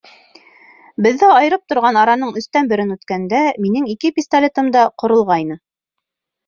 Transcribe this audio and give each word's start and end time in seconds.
Беҙҙе 1.05 1.29
айырып 1.33 1.63
торған 1.73 2.01
араның 2.05 2.33
өстән 2.41 2.73
берен 2.73 2.97
үткәндә 2.97 3.43
минең 3.67 3.93
ике 3.97 4.15
пистолетым 4.19 4.75
да 4.79 4.89
ҡоролғайны. 5.05 5.63